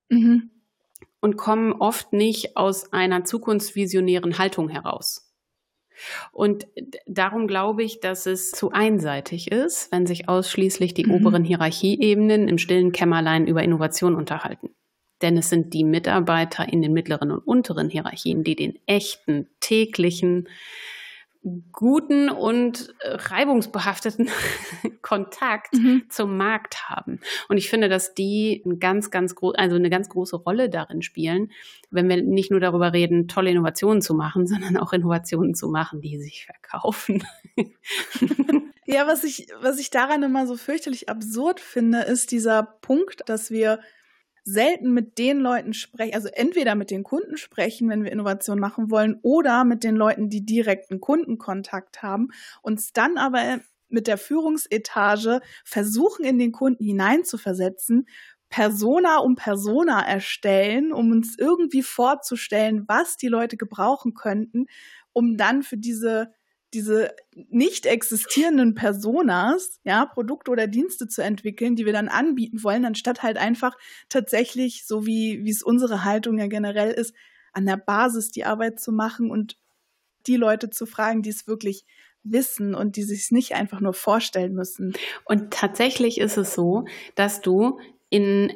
Mhm. 0.10 0.51
Und 1.19 1.36
kommen 1.36 1.74
oft 1.74 2.13
nicht 2.13 2.56
aus 2.56 2.94
einer 2.94 3.25
zukunftsvisionären 3.25 4.38
Haltung 4.38 4.69
heraus. 4.69 5.26
Und 6.31 6.67
darum 7.05 7.47
glaube 7.47 7.83
ich, 7.83 7.99
dass 7.99 8.25
es 8.25 8.51
zu 8.51 8.71
einseitig 8.71 9.51
ist, 9.51 9.91
wenn 9.91 10.05
sich 10.05 10.29
ausschließlich 10.29 10.94
die 10.94 11.05
mhm. 11.05 11.13
oberen 11.13 11.44
Hierarchieebenen 11.44 12.47
im 12.47 12.57
stillen 12.57 12.91
Kämmerlein 12.91 13.47
über 13.47 13.63
Innovation 13.63 14.15
unterhalten. 14.15 14.69
Denn 15.21 15.38
es 15.38 15.49
sind 15.49 15.73
die 15.73 15.83
Mitarbeiter 15.83 16.71
in 16.71 16.81
den 16.81 16.94
mittleren 16.94 17.31
und 17.31 17.39
unteren 17.39 17.89
Hierarchien, 17.89 18.44
die 18.44 18.55
den 18.55 18.77
echten 18.85 19.49
täglichen 19.59 20.47
guten 21.72 22.30
und 22.30 22.94
äh, 23.00 23.16
reibungsbehafteten 23.16 24.30
Kontakt 25.01 25.74
mhm. 25.74 26.04
zum 26.10 26.38
Markt 26.38 26.89
haben. 26.89 27.19
Und 27.48 27.57
ich 27.57 27.69
finde, 27.69 27.89
dass 27.89 28.13
die 28.13 28.62
ein 28.66 28.80
ganz, 28.80 29.12
ganz 29.12 29.36
groß, 29.36 29.56
also 29.56 29.75
eine 29.75 29.89
ganz 29.89 30.10
große 30.10 30.36
Rolle 30.36 30.69
darin 30.69 31.01
spielen, 31.01 31.51
wenn 31.89 32.10
wir 32.10 32.22
nicht 32.22 32.51
nur 32.51 32.60
darüber 32.60 32.94
reden, 32.94 33.28
tolle 33.28 33.51
Innovationen 33.51 34.01
zu 34.01 34.13
machen, 34.13 34.48
sondern 34.48 34.78
auch 34.78 34.94
Innovationen 34.94 35.56
zu 35.56 35.69
machen, 35.69 36.01
die 36.01 36.19
sich 36.19 36.45
verkaufen. 36.45 37.24
ja, 38.86 39.07
was 39.07 39.24
ich, 39.24 39.48
was 39.62 39.80
ich 39.80 39.90
daran 39.90 40.24
immer 40.24 40.48
so 40.48 40.57
fürchterlich 40.57 41.10
absurd 41.10 41.60
finde, 41.60 42.01
ist 42.01 42.31
dieser 42.31 42.63
Punkt, 42.81 43.22
dass 43.28 43.51
wir 43.51 43.80
selten 44.47 44.94
mit 44.94 45.17
den 45.17 45.39
Leuten 45.39 45.73
sprechen, 45.73 46.13
also 46.13 46.29
entweder 46.29 46.75
mit 46.75 46.89
den 46.89 47.03
Kunden 47.03 47.35
sprechen, 47.35 47.89
wenn 47.89 48.05
wir 48.05 48.13
Innovation 48.13 48.59
machen 48.59 48.89
wollen, 48.89 49.19
oder 49.21 49.65
mit 49.65 49.83
den 49.83 49.97
Leuten, 49.97 50.29
die 50.29 50.45
direkten 50.45 51.01
Kundenkontakt 51.01 52.01
haben, 52.01 52.29
uns 52.61 52.94
dann 52.94 53.17
aber 53.17 53.59
mit 53.89 54.07
der 54.07 54.17
Führungsetage 54.17 55.41
versuchen, 55.65 56.23
in 56.23 56.39
den 56.39 56.53
Kunden 56.53 56.85
hineinzuversetzen, 56.85 58.07
Persona 58.47 59.17
um 59.17 59.35
Persona 59.35 60.07
erstellen, 60.07 60.94
um 60.94 61.11
uns 61.11 61.38
irgendwie 61.38 61.83
vorzustellen, 61.83 62.85
was 62.88 63.17
die 63.17 63.27
Leute 63.27 63.57
gebrauchen 63.57 64.13
könnten, 64.13 64.67
um 65.11 65.35
dann 65.35 65.61
für 65.61 65.77
diese 65.77 66.31
diese 66.77 67.09
nicht 67.50 67.88
existierenden 67.88 68.75
Personas, 68.75 69.79
ja, 69.83 70.06
Produkte 70.06 70.51
oder 70.51 70.68
Dienste 70.68 71.07
zu 71.07 71.24
entwickeln, 71.24 71.75
die 71.75 71.88
wir 71.88 71.94
dann 71.94 72.07
anbieten 72.07 72.63
wollen, 72.63 72.85
anstatt 72.85 73.24
halt 73.24 73.38
einfach 73.38 73.75
tatsächlich, 74.09 74.85
so 74.85 75.07
wie, 75.07 75.44
wie 75.44 75.50
es 75.50 75.63
unsere 75.63 76.03
Haltung 76.03 76.38
ja 76.38 76.45
generell 76.45 76.91
ist, 76.91 77.15
an 77.51 77.66
der 77.66 77.78
Basis 77.78 78.30
die 78.30 78.45
Arbeit 78.45 78.80
zu 78.80 78.92
machen 78.92 79.31
und 79.31 79.57
die 80.28 80.35
Leute 80.35 80.69
zu 80.69 80.85
fragen, 80.85 81.23
die 81.23 81.31
es 81.31 81.47
wirklich 81.47 81.83
wissen 82.21 82.75
und 82.75 82.95
die 82.95 83.04
sich 83.04 83.31
nicht 83.31 83.56
einfach 83.56 83.80
nur 83.80 83.94
vorstellen 83.94 84.54
müssen. 84.54 84.94
Und 85.25 85.52
tatsächlich 85.52 86.19
ist 86.19 86.37
es 86.37 86.54
so, 86.54 86.85
dass 87.16 87.42
du 87.42 87.80
in, 88.11 88.54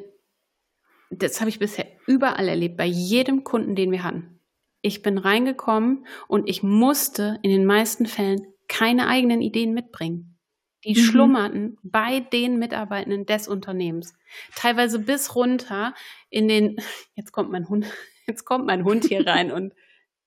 das 1.10 1.40
habe 1.40 1.50
ich 1.50 1.58
bisher 1.58 1.86
überall 2.06 2.46
erlebt, 2.46 2.76
bei 2.76 2.86
jedem 2.86 3.42
Kunden, 3.42 3.74
den 3.74 3.90
wir 3.90 4.04
hatten, 4.04 4.38
ich 4.82 5.02
bin 5.02 5.16
reingekommen 5.16 6.06
und 6.28 6.48
ich 6.48 6.62
musste 6.62 7.38
in 7.42 7.50
den 7.50 7.64
meisten 7.64 8.06
Fällen 8.06 8.46
keine 8.68 9.06
eigenen 9.06 9.40
Ideen 9.40 9.72
mitbringen. 9.72 10.38
Die 10.84 10.94
mhm. 10.94 11.04
schlummerten 11.04 11.78
bei 11.82 12.20
den 12.20 12.58
Mitarbeitenden 12.58 13.24
des 13.24 13.46
Unternehmens. 13.46 14.14
Teilweise 14.56 14.98
bis 14.98 15.36
runter 15.36 15.94
in 16.28 16.48
den, 16.48 16.76
jetzt 17.14 17.32
kommt 17.32 17.50
mein 17.50 17.68
Hund, 17.68 17.86
jetzt 18.26 18.44
kommt 18.44 18.66
mein 18.66 18.84
Hund 18.84 19.04
hier 19.04 19.26
rein 19.26 19.52
und, 19.52 19.72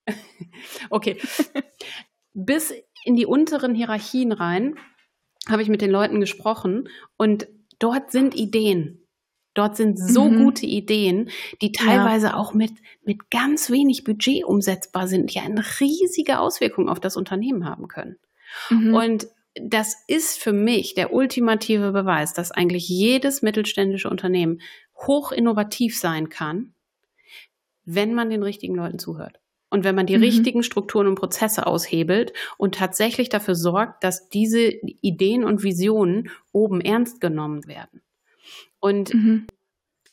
okay, 0.90 1.18
bis 2.32 2.72
in 3.04 3.16
die 3.16 3.26
unteren 3.26 3.74
Hierarchien 3.74 4.32
rein 4.32 4.76
habe 5.48 5.62
ich 5.62 5.68
mit 5.68 5.80
den 5.80 5.90
Leuten 5.90 6.20
gesprochen 6.20 6.88
und 7.16 7.46
dort 7.78 8.10
sind 8.10 8.34
Ideen. 8.34 9.05
Dort 9.56 9.74
sind 9.74 9.98
so 9.98 10.28
mhm. 10.28 10.44
gute 10.44 10.66
Ideen, 10.66 11.30
die 11.62 11.72
teilweise 11.72 12.26
ja. 12.26 12.36
auch 12.36 12.52
mit, 12.52 12.72
mit 13.04 13.30
ganz 13.30 13.70
wenig 13.70 14.04
Budget 14.04 14.44
umsetzbar 14.44 15.08
sind, 15.08 15.34
die 15.34 15.40
eine 15.40 15.64
riesige 15.80 16.40
Auswirkung 16.40 16.90
auf 16.90 17.00
das 17.00 17.16
Unternehmen 17.16 17.64
haben 17.64 17.88
können. 17.88 18.18
Mhm. 18.68 18.94
Und 18.94 19.28
das 19.54 19.96
ist 20.08 20.38
für 20.38 20.52
mich 20.52 20.92
der 20.92 21.14
ultimative 21.14 21.92
Beweis, 21.92 22.34
dass 22.34 22.52
eigentlich 22.52 22.86
jedes 22.86 23.40
mittelständische 23.40 24.10
Unternehmen 24.10 24.60
hoch 24.94 25.32
innovativ 25.32 25.98
sein 25.98 26.28
kann, 26.28 26.74
wenn 27.86 28.12
man 28.12 28.28
den 28.28 28.42
richtigen 28.42 28.74
Leuten 28.74 28.98
zuhört. 28.98 29.40
Und 29.70 29.84
wenn 29.84 29.94
man 29.94 30.06
die 30.06 30.18
mhm. 30.18 30.22
richtigen 30.22 30.62
Strukturen 30.62 31.06
und 31.06 31.14
Prozesse 31.14 31.66
aushebelt 31.66 32.34
und 32.58 32.74
tatsächlich 32.74 33.30
dafür 33.30 33.54
sorgt, 33.54 34.04
dass 34.04 34.28
diese 34.28 34.68
Ideen 35.00 35.44
und 35.44 35.62
Visionen 35.62 36.28
oben 36.52 36.82
ernst 36.82 37.22
genommen 37.22 37.66
werden. 37.66 38.02
Und 38.80 39.12
mhm. 39.14 39.46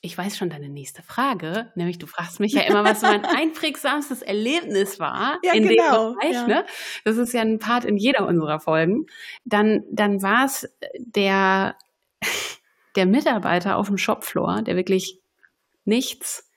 ich 0.01 0.17
weiß 0.17 0.37
schon 0.37 0.49
deine 0.49 0.69
nächste 0.69 1.03
Frage, 1.03 1.71
nämlich 1.75 1.97
du 1.97 2.07
fragst 2.07 2.39
mich 2.39 2.53
ja 2.53 2.61
immer, 2.61 2.83
was 2.83 3.01
mein 3.01 3.25
einprägsamstes 3.25 4.21
Erlebnis 4.21 4.99
war 4.99 5.39
ja, 5.43 5.53
in 5.53 5.67
genau, 5.67 6.11
dem 6.11 6.19
Bereich. 6.19 6.33
Ja. 6.33 6.47
Ne? 6.47 6.65
Das 7.05 7.17
ist 7.17 7.33
ja 7.33 7.41
ein 7.41 7.59
Part 7.59 7.85
in 7.85 7.97
jeder 7.97 8.27
unserer 8.27 8.59
Folgen. 8.59 9.05
Dann, 9.45 9.83
dann 9.91 10.21
war 10.21 10.45
es 10.45 10.67
der 10.97 11.75
der 12.95 13.05
Mitarbeiter 13.05 13.77
auf 13.77 13.87
dem 13.87 13.97
Shopfloor, 13.97 14.61
der 14.61 14.75
wirklich 14.75 15.19
nichts 15.85 16.49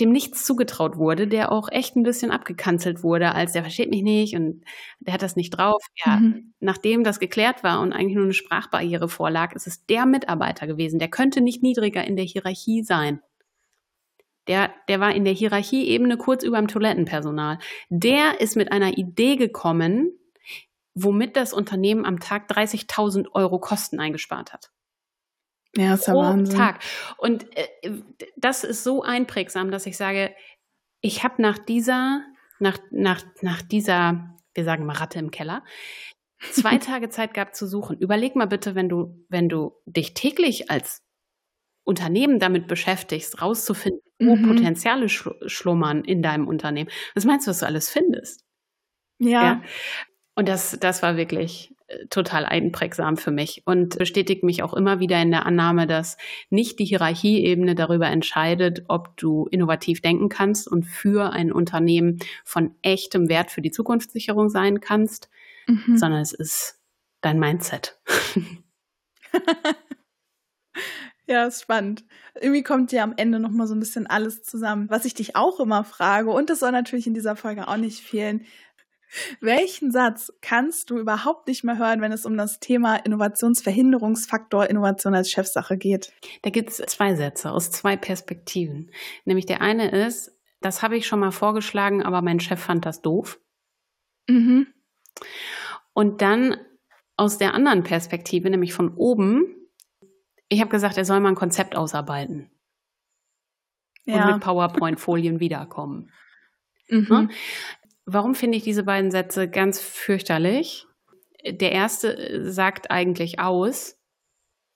dem 0.00 0.12
nichts 0.12 0.44
zugetraut 0.44 0.96
wurde, 0.96 1.26
der 1.26 1.52
auch 1.52 1.68
echt 1.70 1.96
ein 1.96 2.02
bisschen 2.02 2.30
abgekanzelt 2.30 3.02
wurde, 3.02 3.34
als 3.34 3.52
der 3.52 3.62
versteht 3.62 3.90
mich 3.90 4.02
nicht 4.02 4.34
und 4.34 4.64
der 5.00 5.14
hat 5.14 5.22
das 5.22 5.36
nicht 5.36 5.50
drauf. 5.50 5.82
Ja, 6.04 6.16
mhm. 6.16 6.54
nachdem 6.60 7.04
das 7.04 7.20
geklärt 7.20 7.62
war 7.62 7.80
und 7.80 7.92
eigentlich 7.92 8.16
nur 8.16 8.24
eine 8.24 8.34
Sprachbarriere 8.34 9.08
vorlag, 9.08 9.54
ist 9.54 9.66
es 9.66 9.86
der 9.86 10.06
Mitarbeiter 10.06 10.66
gewesen. 10.66 10.98
Der 10.98 11.08
könnte 11.08 11.40
nicht 11.40 11.62
niedriger 11.62 12.04
in 12.04 12.16
der 12.16 12.24
Hierarchie 12.24 12.82
sein. 12.82 13.20
Der, 14.46 14.72
der 14.88 15.00
war 15.00 15.14
in 15.14 15.24
der 15.24 15.34
Hierarchieebene 15.34 16.16
kurz 16.16 16.44
über 16.44 16.58
dem 16.58 16.68
Toilettenpersonal. 16.68 17.58
Der 17.88 18.40
ist 18.40 18.56
mit 18.56 18.70
einer 18.70 18.96
Idee 18.96 19.36
gekommen, 19.36 20.12
womit 20.94 21.36
das 21.36 21.52
Unternehmen 21.52 22.04
am 22.04 22.20
Tag 22.20 22.50
30.000 22.50 23.26
Euro 23.32 23.58
Kosten 23.58 24.00
eingespart 24.00 24.52
hat. 24.52 24.70
Ja, 25.76 25.94
ist 25.94 26.06
ja 26.06 26.12
pro 26.14 26.20
Wahnsinn. 26.20 26.56
Tag. 26.56 26.80
Und 27.18 27.46
äh, 27.56 27.90
das 28.36 28.64
ist 28.64 28.84
so 28.84 29.02
einprägsam, 29.02 29.70
dass 29.70 29.86
ich 29.86 29.96
sage, 29.96 30.34
ich 31.00 31.22
habe 31.22 31.40
nach 31.42 31.58
dieser, 31.58 32.24
nach, 32.58 32.78
nach, 32.90 33.22
nach 33.42 33.62
dieser, 33.62 34.36
wir 34.54 34.64
sagen 34.64 34.86
mal 34.86 34.96
Ratte 34.96 35.18
im 35.18 35.30
Keller, 35.30 35.62
zwei 36.40 36.78
Tage 36.78 37.08
Zeit 37.10 37.34
gehabt 37.34 37.56
zu 37.56 37.66
suchen. 37.66 37.98
Überleg 37.98 38.36
mal 38.36 38.46
bitte, 38.46 38.74
wenn 38.74 38.88
du, 38.88 39.24
wenn 39.28 39.48
du 39.48 39.74
dich 39.86 40.14
täglich 40.14 40.70
als 40.70 41.02
Unternehmen 41.84 42.40
damit 42.40 42.66
beschäftigst, 42.66 43.40
rauszufinden, 43.40 44.02
wo 44.18 44.34
mhm. 44.34 44.48
Potenziale 44.48 45.08
schlummern 45.08 46.04
in 46.04 46.22
deinem 46.22 46.48
Unternehmen. 46.48 46.90
Was 47.14 47.24
meinst 47.24 47.46
du, 47.46 47.50
was 47.50 47.60
du 47.60 47.66
alles 47.66 47.88
findest? 47.88 48.44
Ja. 49.18 49.42
ja. 49.42 49.62
Und 50.34 50.48
das, 50.48 50.78
das 50.80 51.02
war 51.02 51.16
wirklich 51.16 51.75
total 52.10 52.44
einprägsam 52.44 53.16
für 53.16 53.30
mich 53.30 53.62
und 53.64 53.98
bestätigt 53.98 54.42
mich 54.42 54.62
auch 54.62 54.74
immer 54.74 54.98
wieder 54.98 55.20
in 55.22 55.30
der 55.30 55.46
Annahme, 55.46 55.86
dass 55.86 56.16
nicht 56.50 56.78
die 56.78 56.84
Hierarchieebene 56.84 57.74
darüber 57.74 58.08
entscheidet, 58.08 58.84
ob 58.88 59.16
du 59.16 59.46
innovativ 59.50 60.00
denken 60.00 60.28
kannst 60.28 60.68
und 60.68 60.84
für 60.84 61.30
ein 61.32 61.52
Unternehmen 61.52 62.18
von 62.44 62.74
echtem 62.82 63.28
Wert 63.28 63.50
für 63.50 63.62
die 63.62 63.70
Zukunftssicherung 63.70 64.48
sein 64.48 64.80
kannst, 64.80 65.30
mhm. 65.66 65.96
sondern 65.96 66.20
es 66.20 66.32
ist 66.32 66.80
dein 67.20 67.38
Mindset. 67.38 67.98
Ja, 71.28 71.44
ist 71.44 71.62
spannend. 71.62 72.04
Irgendwie 72.40 72.62
kommt 72.62 72.92
ja 72.92 73.02
am 73.02 73.14
Ende 73.16 73.40
noch 73.40 73.50
mal 73.50 73.66
so 73.66 73.74
ein 73.74 73.80
bisschen 73.80 74.06
alles 74.06 74.44
zusammen. 74.44 74.88
Was 74.90 75.04
ich 75.04 75.14
dich 75.14 75.34
auch 75.34 75.58
immer 75.58 75.82
frage, 75.82 76.30
und 76.30 76.50
das 76.50 76.60
soll 76.60 76.70
natürlich 76.70 77.08
in 77.08 77.14
dieser 77.14 77.34
Folge 77.34 77.66
auch 77.66 77.76
nicht 77.76 78.00
fehlen, 78.00 78.46
welchen 79.40 79.90
Satz 79.90 80.32
kannst 80.40 80.90
du 80.90 80.98
überhaupt 80.98 81.48
nicht 81.48 81.64
mehr 81.64 81.78
hören, 81.78 82.00
wenn 82.00 82.12
es 82.12 82.26
um 82.26 82.36
das 82.36 82.60
Thema 82.60 82.96
Innovationsverhinderungsfaktor 82.96 84.68
Innovation 84.68 85.14
als 85.14 85.30
Chefsache 85.30 85.76
geht? 85.76 86.12
Da 86.42 86.50
gibt 86.50 86.70
es 86.70 86.76
zwei 86.76 87.14
Sätze 87.14 87.50
aus 87.50 87.70
zwei 87.70 87.96
Perspektiven. 87.96 88.90
Nämlich 89.24 89.46
der 89.46 89.60
eine 89.60 89.90
ist, 89.90 90.36
das 90.60 90.82
habe 90.82 90.96
ich 90.96 91.06
schon 91.06 91.20
mal 91.20 91.32
vorgeschlagen, 91.32 92.02
aber 92.02 92.22
mein 92.22 92.40
Chef 92.40 92.60
fand 92.60 92.86
das 92.86 93.02
doof. 93.02 93.40
Mhm. 94.28 94.66
Und 95.92 96.22
dann 96.22 96.56
aus 97.16 97.38
der 97.38 97.54
anderen 97.54 97.82
Perspektive, 97.82 98.50
nämlich 98.50 98.74
von 98.74 98.94
oben, 98.94 99.56
ich 100.48 100.60
habe 100.60 100.70
gesagt, 100.70 100.96
er 100.96 101.04
soll 101.04 101.20
mal 101.20 101.30
ein 101.30 101.34
Konzept 101.34 101.76
ausarbeiten. 101.76 102.50
Ja. 104.04 104.26
Und 104.26 104.34
mit 104.34 104.42
PowerPoint-Folien 104.42 105.40
wiederkommen. 105.40 106.12
Mhm. 106.88 107.30
Warum 108.06 108.34
finde 108.34 108.56
ich 108.56 108.62
diese 108.62 108.84
beiden 108.84 109.10
Sätze 109.10 109.50
ganz 109.50 109.80
fürchterlich? 109.80 110.86
Der 111.44 111.72
erste 111.72 112.16
äh, 112.16 112.50
sagt 112.50 112.90
eigentlich 112.90 113.40
aus, 113.40 113.98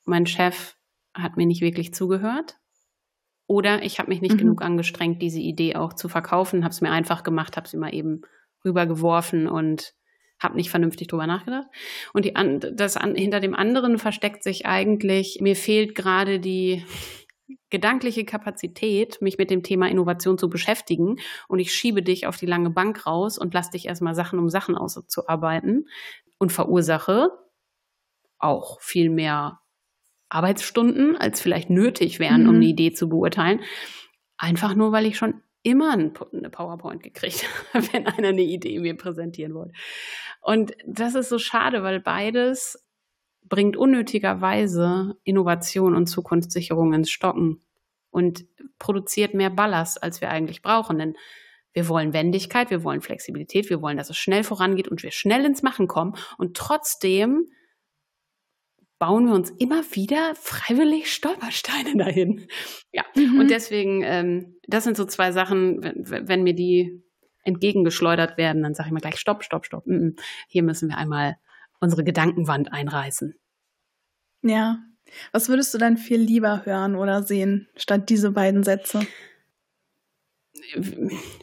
mein 0.03 0.25
Chef 0.25 0.75
hat 1.13 1.37
mir 1.37 1.45
nicht 1.45 1.61
wirklich 1.61 1.93
zugehört. 1.93 2.57
Oder 3.47 3.83
ich 3.83 3.99
habe 3.99 4.09
mich 4.09 4.21
nicht 4.21 4.35
mhm. 4.35 4.39
genug 4.39 4.61
angestrengt, 4.61 5.21
diese 5.21 5.39
Idee 5.39 5.75
auch 5.75 5.93
zu 5.93 6.07
verkaufen, 6.07 6.63
habe 6.63 6.71
es 6.71 6.81
mir 6.81 6.91
einfach 6.91 7.23
gemacht, 7.23 7.57
habe 7.57 7.67
sie 7.67 7.77
mal 7.77 7.93
eben 7.93 8.21
rübergeworfen 8.63 9.47
und 9.47 9.93
habe 10.39 10.55
nicht 10.55 10.69
vernünftig 10.69 11.07
drüber 11.07 11.27
nachgedacht. 11.27 11.67
Und 12.13 12.25
die, 12.25 12.33
das, 12.73 12.97
hinter 12.97 13.39
dem 13.39 13.53
anderen 13.53 13.97
versteckt 13.97 14.43
sich 14.43 14.65
eigentlich, 14.65 15.39
mir 15.41 15.55
fehlt 15.55 15.95
gerade 15.95 16.39
die, 16.39 16.85
gedankliche 17.69 18.25
Kapazität, 18.25 19.21
mich 19.21 19.37
mit 19.37 19.49
dem 19.49 19.63
Thema 19.63 19.89
Innovation 19.89 20.37
zu 20.37 20.49
beschäftigen 20.49 21.17
und 21.47 21.59
ich 21.59 21.73
schiebe 21.73 22.01
dich 22.01 22.27
auf 22.27 22.37
die 22.37 22.45
lange 22.45 22.69
Bank 22.69 23.05
raus 23.05 23.37
und 23.37 23.53
lass 23.53 23.69
dich 23.69 23.87
erstmal 23.87 24.15
Sachen 24.15 24.39
um 24.39 24.49
Sachen 24.49 24.75
auszuarbeiten 24.75 25.87
und 26.37 26.51
verursache 26.51 27.29
auch 28.39 28.81
viel 28.81 29.09
mehr 29.09 29.59
Arbeitsstunden, 30.29 31.17
als 31.17 31.41
vielleicht 31.41 31.69
nötig 31.69 32.19
wären, 32.19 32.43
mhm. 32.43 32.49
um 32.49 32.55
eine 32.55 32.65
Idee 32.65 32.93
zu 32.93 33.09
beurteilen. 33.09 33.61
Einfach 34.37 34.75
nur, 34.75 34.91
weil 34.91 35.05
ich 35.05 35.17
schon 35.17 35.41
immer 35.63 35.91
eine 35.91 36.09
PowerPoint 36.49 37.03
gekriegt 37.03 37.45
habe, 37.73 37.87
wenn 37.93 38.07
einer 38.07 38.29
eine 38.29 38.41
Idee 38.41 38.79
mir 38.79 38.95
präsentieren 38.95 39.53
wollte. 39.53 39.73
Und 40.41 40.73
das 40.87 41.15
ist 41.15 41.29
so 41.29 41.37
schade, 41.37 41.83
weil 41.83 41.99
beides 41.99 42.83
bringt 43.43 43.75
unnötigerweise 43.75 45.17
Innovation 45.23 45.95
und 45.95 46.07
Zukunftssicherung 46.07 46.93
ins 46.93 47.09
Stocken 47.09 47.61
und 48.09 48.45
produziert 48.79 49.33
mehr 49.33 49.49
Ballast, 49.49 50.01
als 50.01 50.21
wir 50.21 50.29
eigentlich 50.29 50.61
brauchen. 50.61 50.99
Denn 50.99 51.15
wir 51.73 51.87
wollen 51.87 52.13
Wendigkeit, 52.13 52.69
wir 52.69 52.83
wollen 52.83 53.01
Flexibilität, 53.01 53.69
wir 53.69 53.81
wollen, 53.81 53.97
dass 53.97 54.09
es 54.09 54.17
schnell 54.17 54.43
vorangeht 54.43 54.87
und 54.87 55.03
wir 55.03 55.11
schnell 55.11 55.45
ins 55.45 55.63
Machen 55.63 55.87
kommen. 55.87 56.15
Und 56.37 56.57
trotzdem 56.57 57.47
bauen 58.99 59.25
wir 59.25 59.33
uns 59.33 59.49
immer 59.49 59.81
wieder 59.93 60.35
freiwillig 60.35 61.11
Stolpersteine 61.11 61.97
dahin. 61.97 62.47
Ja, 62.91 63.03
mhm. 63.15 63.39
und 63.39 63.49
deswegen, 63.49 64.03
ähm, 64.03 64.57
das 64.67 64.83
sind 64.83 64.95
so 64.95 65.05
zwei 65.05 65.31
Sachen, 65.31 65.81
wenn, 65.81 66.27
wenn 66.27 66.43
mir 66.43 66.53
die 66.53 67.01
entgegengeschleudert 67.43 68.37
werden, 68.37 68.61
dann 68.61 68.75
sage 68.75 68.89
ich 68.89 68.93
mal 68.93 68.99
gleich, 68.99 69.17
stopp, 69.17 69.43
stopp, 69.43 69.65
stopp. 69.65 69.85
Hier 70.47 70.61
müssen 70.61 70.89
wir 70.89 70.97
einmal 70.97 71.37
unsere 71.81 72.03
Gedankenwand 72.03 72.71
einreißen. 72.71 73.35
Ja. 74.43 74.79
Was 75.33 75.49
würdest 75.49 75.73
du 75.73 75.77
dann 75.77 75.97
viel 75.97 76.21
lieber 76.21 76.65
hören 76.65 76.95
oder 76.95 77.23
sehen, 77.23 77.67
statt 77.75 78.09
diese 78.09 78.31
beiden 78.31 78.63
Sätze? 78.63 79.05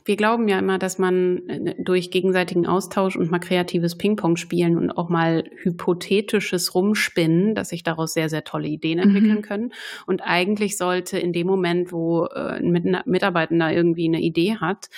wir 0.05 0.17
glauben 0.17 0.49
ja 0.49 0.59
immer, 0.59 0.79
dass 0.79 0.99
man 0.99 1.49
äh, 1.49 1.75
durch 1.83 2.11
gegenseitigen 2.11 2.67
Austausch 2.67 3.17
und 3.17 3.31
mal 3.31 3.39
kreatives 3.39 3.97
Ping-Pong 3.97 4.37
spielen 4.37 4.77
und 4.77 4.91
auch 4.91 5.09
mal 5.09 5.45
hypothetisches 5.63 6.75
Rumspinnen, 6.75 7.55
dass 7.55 7.71
sich 7.71 7.83
daraus 7.83 8.13
sehr, 8.13 8.29
sehr 8.29 8.45
tolle 8.45 8.69
Ideen 8.69 8.99
entwickeln 8.99 9.37
mhm. 9.37 9.43
können. 9.43 9.73
Und 10.07 10.21
eigentlich 10.21 10.77
sollte 10.77 11.19
in 11.19 11.33
dem 11.33 11.47
Moment, 11.47 11.93
wo 11.93 12.27
äh, 12.27 12.59
ein 12.59 13.03
Mitarbeitender 13.07 13.73
irgendwie 13.73 14.09
eine 14.09 14.21
Idee 14.21 14.57
hat, 14.57 14.89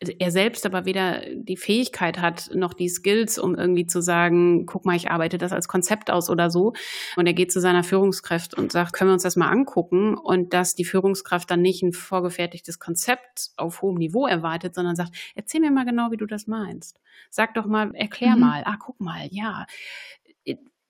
er 0.00 0.30
selbst 0.30 0.66
aber 0.66 0.84
weder 0.84 1.22
die 1.34 1.56
Fähigkeit 1.56 2.20
hat, 2.20 2.50
noch 2.54 2.74
die 2.74 2.88
Skills, 2.88 3.38
um 3.38 3.54
irgendwie 3.54 3.86
zu 3.86 4.02
sagen, 4.02 4.66
guck 4.66 4.84
mal, 4.84 4.96
ich 4.96 5.10
arbeite 5.10 5.38
das 5.38 5.52
als 5.52 5.68
Konzept 5.68 6.10
aus 6.10 6.30
oder 6.30 6.50
so. 6.50 6.72
Und 7.16 7.26
er 7.26 7.32
geht 7.32 7.52
zu 7.52 7.60
seiner 7.60 7.84
Führungskraft 7.84 8.54
und 8.54 8.72
sagt, 8.72 8.92
können 8.92 9.10
wir 9.10 9.14
uns 9.14 9.22
das 9.22 9.36
mal 9.36 9.48
angucken? 9.48 10.16
Und 10.16 10.52
dass 10.52 10.74
die 10.74 10.84
Führungskraft 10.84 11.50
dann 11.50 11.62
nicht 11.62 11.82
ein 11.82 11.92
vorgefertigtes 11.92 12.78
Konzept 12.78 13.50
auf 13.56 13.82
hohem 13.82 13.96
Niveau 13.96 14.26
erwartet, 14.26 14.74
sondern 14.74 14.96
sagt, 14.96 15.14
erzähl 15.34 15.60
mir 15.60 15.70
mal 15.70 15.84
genau, 15.84 16.10
wie 16.10 16.16
du 16.16 16.26
das 16.26 16.46
meinst. 16.46 17.00
Sag 17.30 17.54
doch 17.54 17.66
mal, 17.66 17.94
erklär 17.94 18.34
mhm. 18.34 18.40
mal, 18.40 18.62
ah, 18.66 18.76
guck 18.78 19.00
mal, 19.00 19.28
ja 19.30 19.66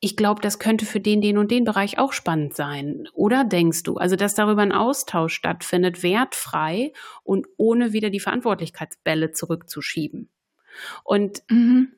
ich 0.04 0.16
glaube, 0.16 0.42
das 0.42 0.58
könnte 0.58 0.84
für 0.84 1.00
den, 1.00 1.22
den 1.22 1.38
und 1.38 1.50
den 1.50 1.64
Bereich 1.64 1.98
auch 1.98 2.12
spannend 2.12 2.54
sein. 2.54 3.08
Oder 3.14 3.42
denkst 3.42 3.84
du, 3.84 3.96
also 3.96 4.16
dass 4.16 4.34
darüber 4.34 4.60
ein 4.60 4.70
Austausch 4.70 5.32
stattfindet, 5.32 6.02
wertfrei 6.02 6.92
und 7.22 7.46
ohne 7.56 7.94
wieder 7.94 8.10
die 8.10 8.20
Verantwortlichkeitsbälle 8.20 9.32
zurückzuschieben? 9.32 10.28
Und 11.04 11.42
mhm. 11.48 11.94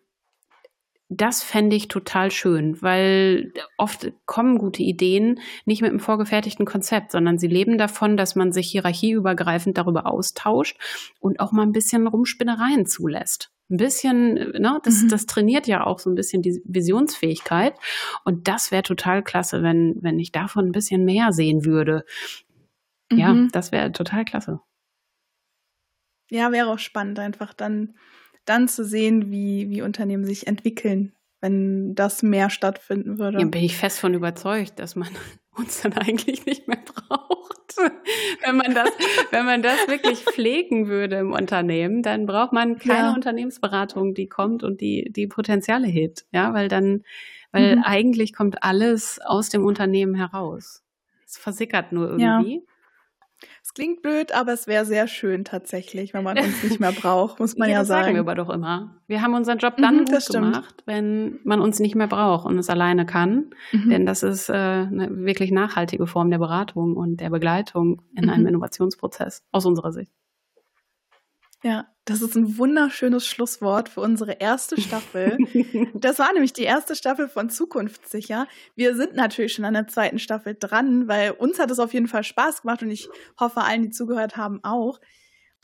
das 1.09 1.43
fände 1.43 1.75
ich 1.75 1.89
total 1.89 2.31
schön, 2.31 2.81
weil 2.81 3.53
oft 3.77 4.13
kommen 4.25 4.59
gute 4.59 4.85
Ideen 4.85 5.41
nicht 5.65 5.83
mit 5.83 5.91
einem 5.91 5.99
vorgefertigten 5.99 6.65
Konzept, 6.65 7.11
sondern 7.11 7.41
sie 7.41 7.49
leben 7.49 7.77
davon, 7.77 8.17
dass 8.17 8.37
man 8.37 8.53
sich 8.53 8.71
hierarchieübergreifend 8.71 9.79
darüber 9.79 10.07
austauscht 10.07 10.79
und 11.19 11.41
auch 11.41 11.51
mal 11.51 11.63
ein 11.63 11.73
bisschen 11.73 12.07
Rumspinnereien 12.07 12.87
zulässt 12.87 13.51
ein 13.69 13.77
bisschen, 13.79 14.35
ne, 14.35 14.81
das, 14.85 15.03
mhm. 15.03 15.09
das 15.09 15.27
trainiert 15.27 15.67
ja 15.67 15.85
auch 15.85 15.99
so 15.99 16.11
ein 16.11 16.15
bisschen 16.15 16.43
die 16.43 16.63
Visionsfähigkeit. 16.65 17.75
Und 18.25 18.49
das 18.49 18.71
wäre 18.71 18.83
total 18.83 19.23
klasse, 19.23 19.63
wenn, 19.63 19.97
wenn 20.01 20.19
ich 20.19 20.33
davon 20.33 20.67
ein 20.67 20.73
bisschen 20.73 21.05
mehr 21.05 21.33
sehen 21.33 21.65
würde. 21.65 22.05
Mhm. 23.11 23.19
Ja, 23.19 23.47
das 23.53 23.73
wäre 23.73 23.93
total 23.93 24.25
klasse. 24.25 24.61
Ja, 26.31 26.53
wäre 26.53 26.69
auch 26.69 26.79
spannend, 26.79 27.19
einfach 27.19 27.55
dann, 27.55 27.95
dann 28.45 28.69
zu 28.69 28.85
sehen, 28.85 29.31
wie, 29.31 29.71
wie 29.71 29.83
Unternehmen 29.83 30.25
sich 30.25 30.47
entwickeln, 30.47 31.13
wenn 31.41 31.95
das 31.95 32.23
mehr 32.23 32.51
stattfinden 32.51 33.19
würde. 33.19 33.39
Ja, 33.41 33.47
bin 33.47 33.63
ich 33.63 33.77
fest 33.77 34.01
von 34.01 34.15
überzeugt, 34.15 34.79
dass 34.79 34.97
man 34.97 35.09
uns 35.57 35.83
dann 35.83 35.95
eigentlich 35.95 36.47
nicht 36.47 36.69
mehr 36.69 36.79
braucht. 36.85 37.77
wenn 38.45 38.57
man 38.57 38.75
das, 38.75 38.91
wenn 39.31 39.45
man 39.45 39.63
das 39.63 39.89
wirklich 39.89 40.25
pflegen 40.25 40.89
würde 40.89 41.17
im 41.17 41.33
Unternehmen, 41.33 42.03
dann 42.03 42.27
braucht 42.27 42.53
man 42.53 42.79
keine 42.79 43.09
ja. 43.09 43.15
Unternehmensberatung, 43.15 44.15
die 44.15 44.29
kommt 44.29 44.63
und 44.63 44.81
die, 44.81 45.11
die 45.11 45.27
Potenziale 45.27 45.87
hebt. 45.87 46.27
Ja, 46.33 46.55
weil 46.55 46.69
dann, 46.69 47.05
weil 47.53 47.77
mhm. 47.77 47.83
eigentlich 47.83 48.33
kommt 48.33 48.63
alles 48.63 49.21
aus 49.25 49.49
dem 49.49 49.65
Unternehmen 49.65 50.15
heraus. 50.15 50.83
Es 51.27 51.37
versickert 51.37 51.93
nur 51.93 52.11
irgendwie. 52.11 52.57
Ja. 52.57 52.61
Es 53.63 53.75
klingt 53.75 54.03
blöd, 54.03 54.33
aber 54.33 54.53
es 54.53 54.67
wäre 54.67 54.85
sehr 54.85 55.09
schön 55.09 55.45
tatsächlich, 55.45 56.15
wenn 56.15 56.25
man 56.25 56.39
uns 56.39 56.63
nicht 56.63 56.81
mehr 56.81 56.93
braucht, 57.01 57.39
muss 57.39 57.57
man 57.57 57.69
ja, 57.69 57.75
ja 57.75 57.79
das 57.81 57.89
sagen. 57.89 58.05
sagen 58.05 58.15
wir 58.15 58.21
aber 58.21 58.35
doch 58.35 58.49
immer. 58.49 58.97
Wir 59.07 59.23
haben 59.23 59.35
unseren 59.35 59.59
Job 59.59 59.75
dann 59.77 59.97
mhm, 59.97 60.05
gut 60.07 60.27
gemacht, 60.27 60.83
wenn 60.87 61.41
man 61.45 61.61
uns 61.61 61.79
nicht 61.79 61.95
mehr 61.95 62.07
braucht 62.07 62.47
und 62.47 62.59
es 62.59 62.71
alleine 62.71 63.07
kann. 63.07 63.51
Mhm. 63.73 63.91
Denn 63.91 64.07
das 64.07 64.23
ist 64.23 64.49
äh, 64.49 64.53
eine 64.53 65.09
wirklich 65.11 65.51
nachhaltige 65.51 66.07
Form 66.07 66.31
der 66.31 66.39
Beratung 66.39 66.97
und 66.97 67.21
der 67.21 67.31
Begleitung 67.31 68.03
in 68.15 68.25
mhm. 68.25 68.31
einem 68.31 68.47
Innovationsprozess 68.47 69.45
aus 69.53 69.67
unserer 69.67 69.93
Sicht. 69.93 70.13
Ja, 71.67 71.89
das 72.05 72.23
ist 72.23 72.37
ein 72.37 72.59
wunderschönes 72.59 73.27
Schlusswort 73.27 73.89
für 73.89 74.01
unsere 74.01 74.35
erste 74.35 74.81
Staffel. 74.81 75.37
das 75.95 76.21
war 76.21 76.33
nämlich 76.33 76.53
die 76.53 76.63
erste 76.63 76.95
Staffel 76.95 77.29
von 77.29 77.51
Zukunftssicher. 77.51 78.47
Wir 78.77 78.95
sind 78.95 79.17
natürlich 79.17 79.53
schon 79.53 79.65
an 79.65 79.75
der 79.75 79.89
zweiten 79.89 80.21
Staffel 80.21 80.57
dran, 80.57 81.09
weil 81.09 81.33
uns 81.33 81.59
hat 81.59 81.73
es 81.73 81.81
auf 81.81 81.93
jeden 81.93 82.07
Fall 82.07 82.23
Spaß 82.23 82.63
gemacht 82.63 82.85
und 82.85 82.93
ich 82.93 83.09
hoffe 83.41 83.63
allen, 83.63 83.83
die 83.83 83.91
zugehört 83.91 84.37
haben, 84.37 84.63
auch. 84.63 85.01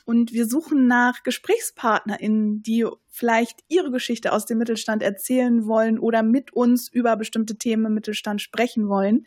Und 0.04 0.32
wir 0.32 0.46
suchen 0.46 0.88
nach 0.88 1.22
GesprächspartnerInnen, 1.22 2.64
die 2.64 2.84
vielleicht 3.06 3.60
ihre 3.68 3.92
Geschichte 3.92 4.32
aus 4.32 4.44
dem 4.44 4.58
Mittelstand 4.58 5.04
erzählen 5.04 5.68
wollen 5.68 6.00
oder 6.00 6.24
mit 6.24 6.52
uns 6.52 6.88
über 6.88 7.14
bestimmte 7.14 7.58
Themen 7.58 7.86
im 7.86 7.94
Mittelstand 7.94 8.42
sprechen 8.42 8.88
wollen. 8.88 9.24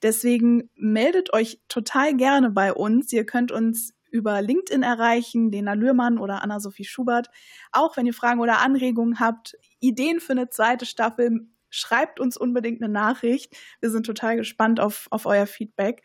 Deswegen 0.00 0.70
meldet 0.76 1.32
euch 1.32 1.58
total 1.66 2.14
gerne 2.14 2.50
bei 2.50 2.72
uns. 2.72 3.12
Ihr 3.12 3.26
könnt 3.26 3.50
uns 3.50 3.94
über 4.14 4.40
LinkedIn 4.40 4.84
erreichen, 4.84 5.50
Lena 5.50 5.72
Lührmann 5.72 6.18
oder 6.18 6.40
Anna-Sophie 6.44 6.84
Schubert. 6.84 7.30
Auch 7.72 7.96
wenn 7.96 8.06
ihr 8.06 8.14
Fragen 8.14 8.38
oder 8.38 8.60
Anregungen 8.60 9.18
habt, 9.18 9.56
Ideen 9.80 10.20
für 10.20 10.32
eine 10.32 10.48
zweite 10.50 10.86
Staffel, 10.86 11.48
schreibt 11.68 12.20
uns 12.20 12.36
unbedingt 12.36 12.80
eine 12.80 12.92
Nachricht. 12.92 13.56
Wir 13.80 13.90
sind 13.90 14.06
total 14.06 14.36
gespannt 14.36 14.78
auf, 14.78 15.08
auf 15.10 15.26
euer 15.26 15.48
Feedback 15.48 16.04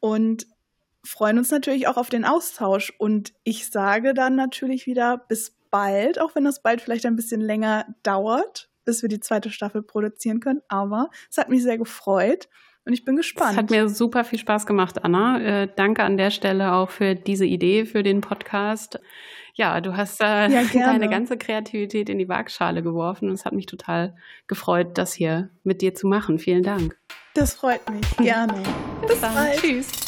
und 0.00 0.46
freuen 1.04 1.36
uns 1.36 1.50
natürlich 1.50 1.86
auch 1.86 1.98
auf 1.98 2.08
den 2.08 2.24
Austausch. 2.24 2.94
Und 2.96 3.34
ich 3.44 3.68
sage 3.68 4.14
dann 4.14 4.36
natürlich 4.36 4.86
wieder 4.86 5.18
bis 5.18 5.54
bald, 5.70 6.18
auch 6.18 6.34
wenn 6.34 6.44
das 6.44 6.62
bald 6.62 6.80
vielleicht 6.80 7.04
ein 7.04 7.16
bisschen 7.16 7.42
länger 7.42 7.94
dauert, 8.02 8.70
bis 8.86 9.02
wir 9.02 9.10
die 9.10 9.20
zweite 9.20 9.50
Staffel 9.50 9.82
produzieren 9.82 10.40
können. 10.40 10.62
Aber 10.68 11.10
es 11.30 11.36
hat 11.36 11.50
mich 11.50 11.62
sehr 11.62 11.76
gefreut. 11.76 12.48
Und 12.86 12.92
ich 12.92 13.04
bin 13.04 13.16
gespannt. 13.16 13.52
Es 13.52 13.56
hat 13.56 13.70
mir 13.70 13.88
super 13.88 14.24
viel 14.24 14.38
Spaß 14.38 14.66
gemacht, 14.66 15.04
Anna. 15.04 15.40
Äh, 15.40 15.68
danke 15.74 16.02
an 16.02 16.16
der 16.16 16.30
Stelle 16.30 16.74
auch 16.74 16.90
für 16.90 17.14
diese 17.14 17.46
Idee 17.46 17.86
für 17.86 18.02
den 18.02 18.20
Podcast. 18.20 19.00
Ja, 19.54 19.80
du 19.80 19.96
hast 19.96 20.20
äh, 20.20 20.48
ja, 20.48 20.62
deine 20.72 21.08
ganze 21.08 21.38
Kreativität 21.38 22.08
in 22.10 22.18
die 22.18 22.28
Waagschale 22.28 22.82
geworfen 22.82 23.28
und 23.28 23.34
es 23.34 23.44
hat 23.44 23.52
mich 23.52 23.66
total 23.66 24.14
gefreut, 24.48 24.98
das 24.98 25.14
hier 25.14 25.50
mit 25.62 25.80
dir 25.80 25.94
zu 25.94 26.06
machen. 26.08 26.38
Vielen 26.38 26.62
Dank. 26.62 26.98
Das 27.34 27.54
freut 27.54 27.88
mich. 27.88 28.16
Gerne. 28.18 28.62
Bis, 29.00 29.10
Bis 29.10 29.20
bald. 29.20 29.60
Tschüss. 29.60 30.03